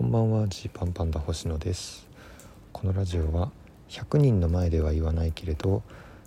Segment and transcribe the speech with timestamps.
[0.00, 2.08] こんばんはジーパンパンダ星野です。
[2.72, 3.52] このラジオは
[3.90, 5.82] 100人の前では言わないけれど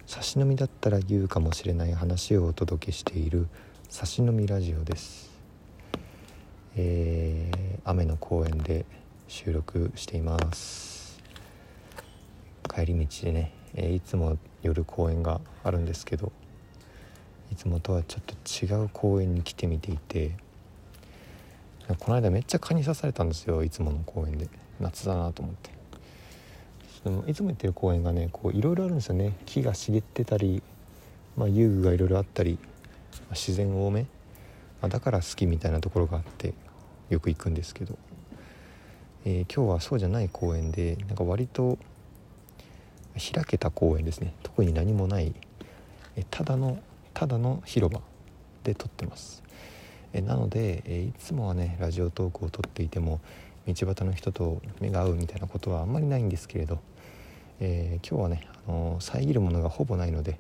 [0.05, 3.47] 差し飲みだったら言うかもしれない話をお届けしている
[3.89, 5.31] 差し飲みラジオです。
[6.75, 8.86] えー、雨の公園で
[9.28, 11.19] 収録しています。
[12.69, 16.31] 帰り道でね、えー、いつも夜公園があるんですけど
[17.52, 20.35] いつもとはちょっと違う公園に来てみていて
[22.00, 24.48] この間めっちゃ蚊に刺されたんですよいつもの公園で。
[24.80, 25.72] 夏だなと思って。
[27.04, 29.34] でもいつも行ってる公園がねこういろいろあるんですよね。
[29.46, 30.64] 木が茂ってたり、
[31.38, 32.68] まあ、遊具がいろいろあったり、ま
[33.32, 34.08] あ、自然多め、ま
[34.84, 36.54] あ、だから好きみたいなところがあって
[37.10, 37.98] よく行くんですけど、
[39.26, 41.77] えー、今日はそうじゃない公園でなんか割と
[43.13, 44.34] 開けた公園ですね。
[44.41, 45.36] 特に何もない、
[46.32, 46.80] ただの
[47.13, 48.02] ただの広場
[48.63, 49.44] で撮ってます。
[50.13, 53.20] えなので、えいつもはねラジオトークを撮っていても
[53.67, 56.79] 道端の人と目が合うみたいなことはあんまりないんですけれど、
[57.60, 60.38] えー、今日はね、あの遮るものがほぼないので、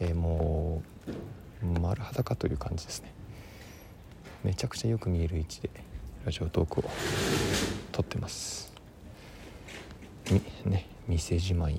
[0.00, 0.82] えー、も
[1.62, 3.12] う丸裸という感じですね。
[4.44, 5.70] めちゃくちゃよく見える位置で
[6.24, 6.84] ラジオトークを
[7.92, 8.72] 撮ってます。
[10.30, 11.78] みね店じまい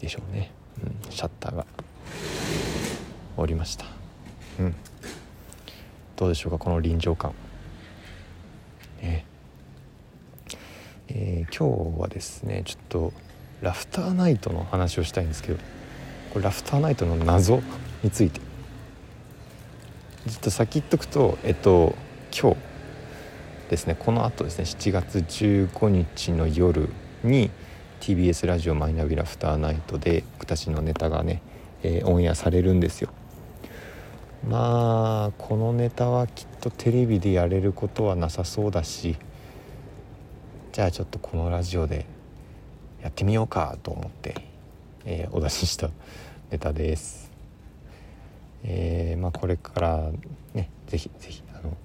[0.00, 0.50] でしょうね、
[0.82, 1.66] うん、シャッターが
[3.36, 3.84] おりました。
[4.58, 4.74] うん。
[6.16, 7.32] どうでしょうかこの臨場感。
[9.02, 9.26] ね
[11.08, 11.44] え。
[11.48, 13.12] ー、今日はですねちょっと
[13.60, 15.58] ラフターナイトの話をしたいんですけど
[16.32, 17.62] これラフターナイトの謎
[18.02, 18.40] について。
[20.28, 21.94] ちょっと先言っとくとえっと
[22.32, 22.56] 今日
[23.68, 26.88] ですねこの後ですね7月15日の夜
[27.22, 27.50] に
[28.00, 31.42] TBS ラジオマイナビラフターナイトで僕たちのネタがね、
[31.82, 33.10] えー、オンエアされるんですよ。
[34.48, 39.16] まあこのネタはきっとテレビでやれることはなさそうだし
[40.72, 42.04] じゃあちょっとこのラジオで
[43.02, 44.34] やってみようかと思って、
[45.04, 45.90] えー、お出しした
[46.50, 47.30] ネタです。
[48.64, 50.10] えー、まあ、これから
[50.54, 51.76] ね是非是非あの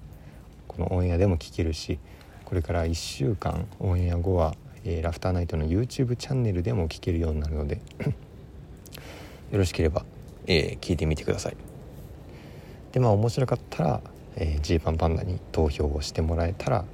[0.66, 1.98] このオンエアでも聞けるし
[2.44, 4.54] これから1週間オンエア後は、
[4.84, 7.82] えー、ラフターナイトの YouTube チャンネルでも聞けるようになるので
[9.52, 10.04] よろしければ、
[10.46, 11.69] えー、聞いてみてください。
[12.92, 14.00] でまあ面白かったら
[14.62, 16.84] ジーパンパンダに投票をしてもらえたら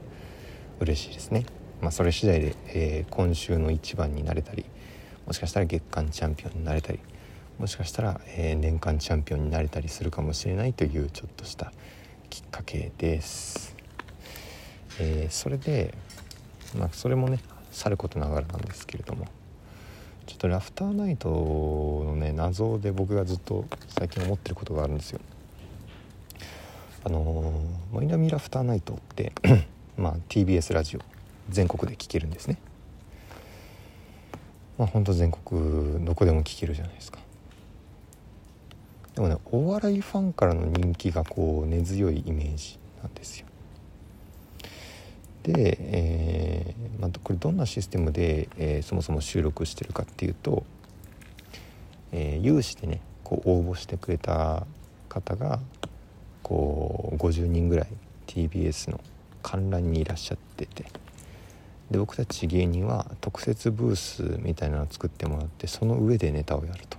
[0.80, 1.46] 嬉しいですね。
[1.80, 4.64] まあ、それ次第で、えー、今週の一番になれたり
[5.26, 7.00] もしかしたら月間チャンピオンになれたり
[7.58, 11.72] もしかしたら、えー、年間チャンピオンになれたりするかもしれないというちょっとした
[12.30, 13.76] きっかけです。
[14.98, 15.94] えー、それで、
[16.78, 17.40] まあ、それもね
[17.70, 19.26] さることながらなんですけれども
[20.26, 25.20] ちょっとラフターナイトのね謎で僕がずっと最近思ってることがあるんですよ。
[27.06, 27.52] あの
[27.92, 29.32] マイナミラフターナイトって
[29.96, 31.00] まあ TBS ラジオ
[31.48, 32.58] 全国で聴けるんですね。
[34.76, 37.20] まあほんと全国どこでも聴けるじゃないですか。
[39.14, 43.46] でもねお笑いファンからの人気がこう根強いイメージなんですよ。
[45.44, 50.64] で、えーまあ、これどんなシステムで、えー、そもそも収録してるかっていうと、
[52.10, 54.66] えー、有志でねこう応募してくれた
[55.08, 55.60] 方が
[56.46, 57.88] こう50人ぐらい
[58.28, 59.00] TBS の
[59.42, 60.84] 観覧にいらっしゃってて。
[61.90, 66.98] で僕たち芸人は特設ブースみたいなのを作ってもらってその上でネタをやると。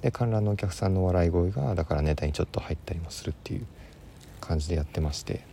[0.00, 3.66] で観覧のお客さんの笑い声がだからネタにちょっと入ったりもするっていう
[4.40, 5.44] 感じでやってまして。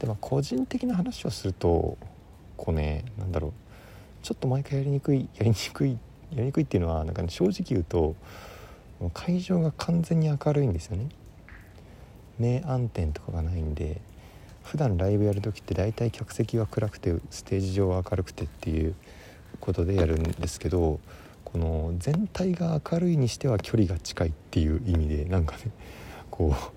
[0.00, 1.96] でまあ個人的な話をすると
[2.56, 3.52] こうねなんだろう。
[4.24, 5.92] ちょっと毎回やりにくいやりにくい
[6.34, 8.16] やりにくいっていうのはなんか、ね、正直言うと
[9.14, 11.06] 会場が完全に明るいんですよね。
[12.42, 14.00] 明暗点とかがないんで
[14.64, 18.94] 普段ライブやる時って大体客席は暗くてステージ上は明るくてっていう
[19.60, 21.00] ことでやるんですけど
[21.44, 25.70] この全体が明るいにしては距離が近いっていう意味でなんかね
[26.30, 26.72] こう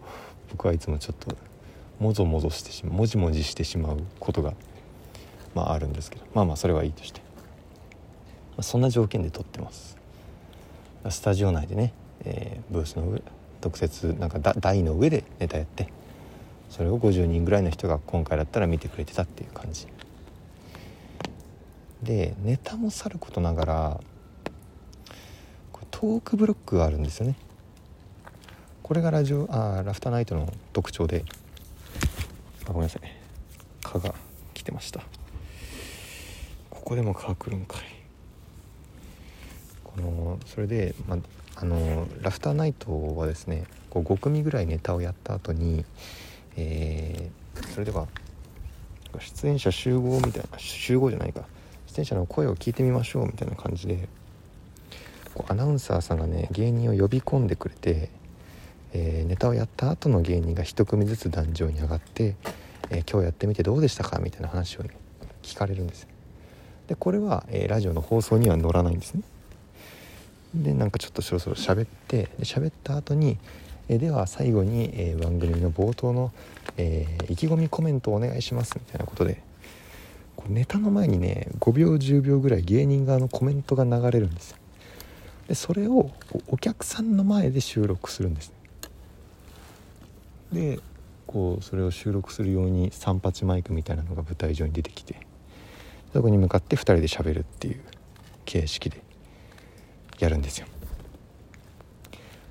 [0.51, 1.35] 僕はいつもちょっと
[1.99, 4.53] もぞもぞしてしまうもじもじしてしまうことが
[5.53, 9.95] まああるんですけどまあまあそれはいいとして、まあ、そんな条件で撮ってます。
[11.09, 13.21] スタジオ内でね、えー、ブースの上
[13.65, 15.89] 特設なんか台の上でネタやって
[16.69, 19.87] それを50人ぐらいの人が今回だったら見てくれてたっていう感じ。
[22.03, 23.99] でネタもさることながら
[25.89, 27.35] トークブロックがあるんですよね。
[28.83, 31.25] これがラジオあラフターナイトの特徴で
[32.65, 33.01] あごめんなさい。
[33.81, 34.13] 蚊が
[34.53, 34.99] 来てました。
[36.69, 37.94] ここでも蚊来るんかい。
[39.95, 41.17] このそれで、ま
[41.57, 45.85] あのラフターナイトはですねこう5組ぐらいネタをやった後に、
[46.57, 48.07] えー、それでは
[49.19, 51.45] 出演者集合みたいな集合じゃないか
[51.87, 54.09] 出演者の声を聞いてみましょうみたいな感じで
[55.33, 58.09] こうアナウンサーさんがね芸人を呼び込んでくれて、
[58.91, 62.35] えー、ネタをやった後の芸人が1組ずつ壇上に上がって
[62.91, 64.89] 「えー、今日やってみてどうでしたか?」みたいな話をね
[65.41, 66.05] 聞かれるんです
[66.87, 69.21] でこれは、えー、ラジオの放送には載らないんですね
[70.63, 73.37] でなんかちょっとそろそろ喋って喋った後に
[73.87, 76.31] えでは最後に、えー、番組の冒頭の、
[76.77, 79.41] えー、意気込みコメントをお願いしますみたいなことで
[80.35, 84.51] こネタの前にね5秒10秒ぐらい芸人側のコメントが流れるんです。
[84.51, 84.57] よ
[85.47, 86.09] でそれを
[86.47, 88.51] お客さんの前で収録するんです。
[90.51, 90.79] で
[91.27, 95.15] こうそれを収録するように38マイクみたいなのが舞台上に出てきて
[96.13, 97.81] そこに向かって2人で喋るっていう
[98.45, 99.01] 形式で。
[100.19, 100.67] やるんですよ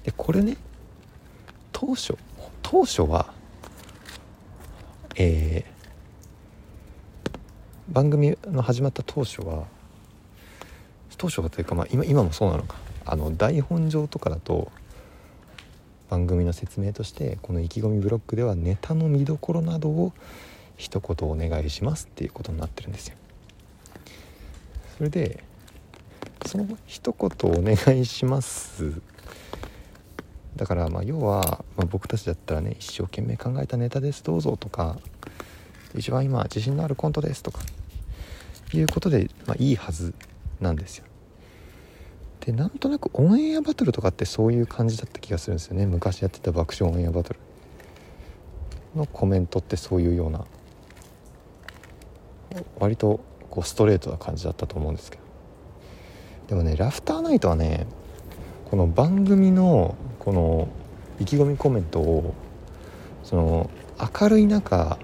[0.05, 0.56] でこれね
[1.72, 2.16] 当初
[2.62, 3.32] 当初は
[5.16, 5.66] えー、
[7.88, 9.64] 番組の始まった当初は
[11.16, 14.72] 当初はというか、まあ、今今もそうなのかあの台本上とかだと
[16.10, 20.12] 番組の説明としてこの意気込みブロックではネタの見どころなどを
[20.76, 23.17] 一言お願いしますっていうことになってるんですよ。
[24.96, 25.44] それで
[26.46, 29.00] その一言お願いします。
[30.56, 34.99] だからまあ要は、まあ、僕たちだったらね一生懸命考えたネタですどうぞとか
[35.96, 37.61] 一番今自信のあるコントですとか
[38.73, 40.14] いうことで、まあ、いいはず
[40.61, 41.05] なんですよ。
[42.41, 45.87] でなんとなくオンエアバトルとかってそういう感じだった気がするんですよね。
[45.87, 47.41] 昔やってた爆笑オンエアバトル。
[48.94, 50.44] のコメントってそういうような
[52.79, 53.20] 割と
[53.50, 55.24] こうストレートな感じだったと思うんですけど。
[56.49, 57.87] でもねラフターナイトはね
[58.70, 60.69] この番組のこの
[61.19, 62.35] 意気込みコメントを
[63.23, 63.70] その
[64.20, 64.99] 明るい中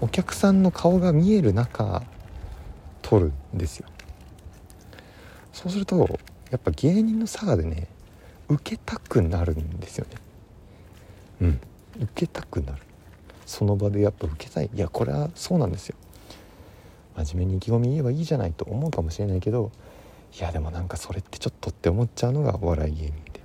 [0.00, 2.02] お客さんの顔が見える中
[3.02, 3.86] 撮るんですよ。
[5.52, 6.18] そうすると
[6.50, 7.88] やっぱ芸人の差がでね
[8.48, 10.16] 受けたくなるんですよね。
[11.40, 11.60] うん。
[11.98, 12.82] 受けたくなる。
[13.46, 14.70] その場でやっぱ受けたい。
[14.74, 15.96] いやこれはそうなんですよ。
[17.16, 19.70] 真面目に意気込み言えばいいじゃないと思うかもしれないけど
[20.38, 23.40] いやでもなんかそれってちょっとって思っちゃうのがお笑い芸人で。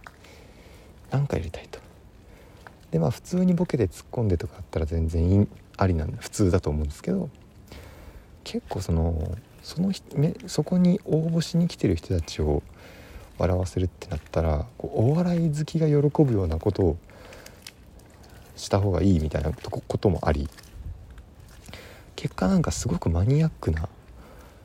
[1.09, 1.79] 何かやりたいと。
[2.91, 5.47] でまあ普通にボケで突っ込んでとかあったら全然
[5.77, 7.29] ありなん普通だと思うんですけど
[8.43, 9.91] 結構そのその
[10.47, 12.61] そこに応募しに来てる人たちを
[13.37, 16.97] 笑わせるってなったらこうお笑い好きが喜ぶようなことを
[18.57, 20.49] した方がいいみたいなこともあり
[22.15, 23.87] 結果なんかすごくマニアックな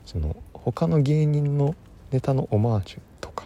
[0.05, 1.75] その他の芸人の
[2.11, 3.45] ネタのオマージュとか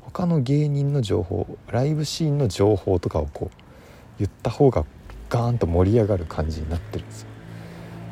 [0.00, 3.56] 他の芸人の情報ライブシーンの情報とかをこう
[4.18, 4.84] 言った方が
[5.28, 7.28] ガーンと盛り上がる感じになってるんですよ。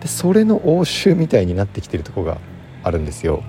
[0.00, 2.38] でそれの応酬みたいになってきてるとこが
[2.82, 3.42] あるんですよ。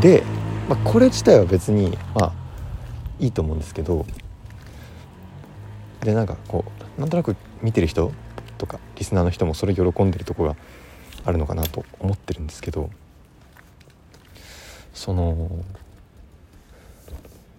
[0.00, 0.24] で、
[0.68, 2.32] まあ、これ自体は別にまあ
[3.20, 4.04] いいと思うんですけど
[6.00, 6.64] でなんかこ
[6.98, 8.10] うなんとなく見てる人
[8.58, 10.56] とかリスナーの人もそれ喜んでるとこが
[11.24, 12.90] あるのかなと思ってるんですけど
[14.94, 15.50] その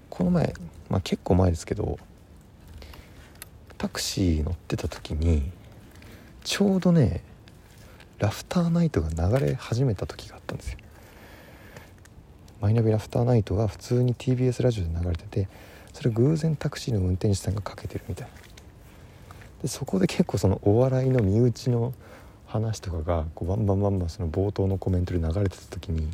[0.09, 0.53] この前、
[0.89, 1.97] まあ、結構前ですけど
[3.77, 5.51] タクシー乗ってた時に
[6.43, 7.23] ちょうどね
[8.19, 10.77] ラフターナイトが流れ始めた時があったんですよ。
[12.61, 15.49] マイナビラフターナイトが普通に TBS ラジオで流れてて
[15.91, 18.33] それ偶然タクシーの運転手さんがかけてるみたいな。
[19.63, 21.93] でそこで結構そのお笑いの身内の
[22.45, 26.07] 話とかがこうバンバンバンバンその冒頭のコメントで流れてた時に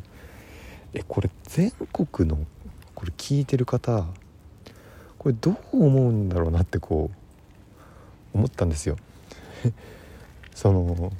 [0.94, 2.38] えこれ全国の
[2.94, 4.06] これ聞いてる方
[5.18, 7.10] これどう思うんだろうなってこ
[8.34, 8.96] う思ったんですよ。
[10.54, 11.12] その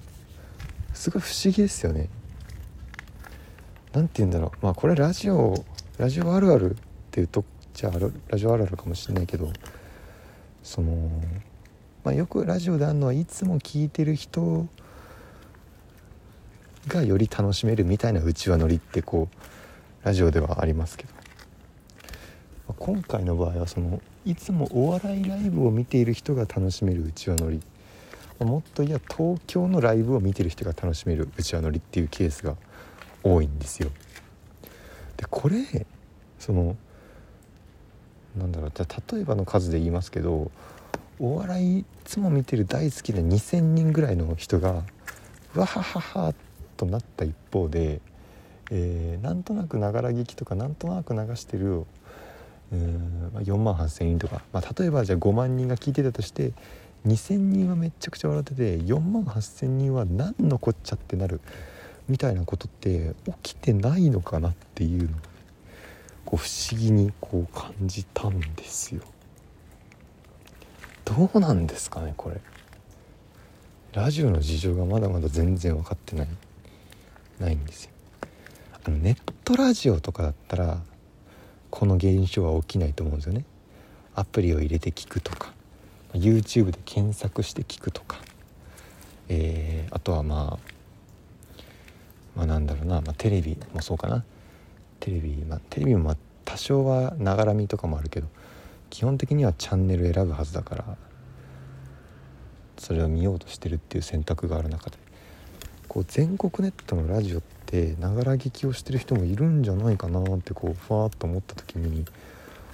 [0.94, 2.08] すごい不思議ですよね。
[3.92, 4.64] 何て言うんだろう。
[4.64, 5.64] まあこれラジオ
[5.98, 6.76] ラジオあるあるっ
[7.10, 7.98] ていうとじゃあ
[8.28, 9.52] ラジオあるあるかもしれないけど
[10.62, 11.10] その、
[12.04, 14.66] まあ、よくラジオであるのはいつも聞いてる人
[16.88, 19.59] がより楽しめるみたいなうちわ乗りってこう
[20.02, 27.60] ラジオではありますけど今回の場合はそのいつもお笑いライブを見ている人が楽しめるうちわ乗り
[28.38, 32.56] もっといや東京のライブを見てる人が楽しめるうちわ乗りっていうケースが
[33.22, 33.90] 多いんですよ。
[35.18, 35.86] でこれ
[36.38, 36.76] その
[38.38, 40.50] なんだろうじゃ例えばの数で言いますけど
[41.18, 44.84] お笑いいつも見てる大好きな2,000人ぐらいの人が
[45.54, 46.34] 「わははは」
[46.78, 48.00] となった一方で
[48.70, 51.84] えー、なんとなくながら聞きとかなんとなく流してる
[52.72, 56.52] うん、まあ、4万8,000人とか、まあ、例えばじゃあ5万人が聞いてたとして
[57.06, 61.40] 2,000人はめっちゃくちゃ笑ってて4万8,000人は何のこっちゃってなる
[62.08, 65.20] みたいなことって起きてないのかなっていうのを
[66.24, 69.02] こう不思議にこう感じたんですよ。
[71.04, 72.40] どうなんですかねこれ。
[73.92, 76.28] ラジオの事情がまだまだ全然分かってない
[77.40, 77.90] ないんですよ。
[78.88, 80.80] ネットラジオとかだったら
[81.70, 83.44] この現象は起きないと思うんですよね。
[84.14, 85.52] アプリを入れて聞くとか
[86.14, 88.18] YouTube で検索して聞くとか、
[89.28, 90.70] えー、あとはまあ
[92.34, 94.24] まあなんだろうな、まあ、テレビもそうかな
[94.98, 98.26] テレビ、まあ、テレビもまあ多少はながらみとかもあるけど
[98.88, 100.96] 基本的にはチャンネル選ぶはずだから
[102.76, 104.98] それを見ようとしてるっていう選択がある中で
[105.90, 112.04] こう全国ネットのラジオってながら聞きをしてる人もいるんじゃないかなってこうふわっと思った時に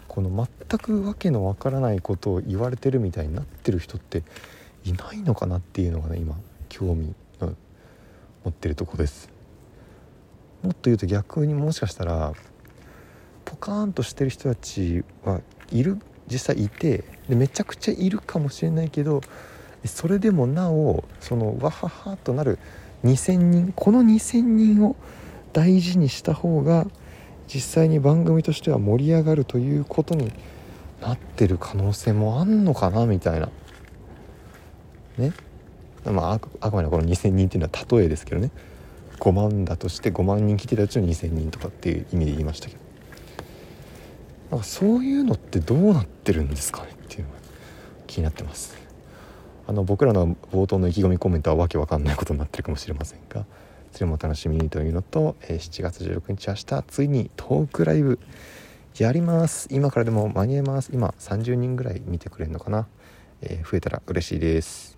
[0.06, 4.22] この全く訳のわからないことを言われてるみたいになってる人って
[4.84, 6.36] いないのかなっていうのがね今
[6.68, 7.46] 興味を
[8.44, 9.30] 持ってるとこです。
[10.62, 12.34] もっと言うと逆にもしかしたら
[13.46, 15.40] ポカーンとしてる人たちは
[15.72, 15.98] いる
[16.30, 19.22] 実際いてでめちゃくちゃいるかもしれないけど
[19.86, 22.58] それでもなおそのわははとなる
[23.04, 24.96] 2,000人この2,000人を
[25.52, 26.86] 大事にした方が
[27.46, 30.32] 実際に番組としては盛り上がるということに
[31.00, 33.48] なってる可能性もあんのかなみたいな。
[35.18, 35.32] ね。
[36.04, 38.50] まああくあくまでこの2,000人っていうのは例えですけどね。
[39.18, 42.80] 5万だとして5万人来てたうちの2,000人とかっていう意味で言いましたけど。
[44.50, 47.38] なんかそういうのってどうなってるんですかねっていうのが
[48.06, 48.85] 気になってます。
[49.66, 53.44] あの僕らの冒頭の意気込みコメントはわけわかんないことになってるかもしれませんが
[53.92, 58.18] それも楽しみにというのと、えー、7月16日明日ついにトークライブ
[58.98, 59.68] やります。
[59.70, 60.90] 今からでも間に合います。
[60.92, 62.86] 今30人ぐらい見てくれるのかな、
[63.42, 64.95] えー、増えたら嬉しいです。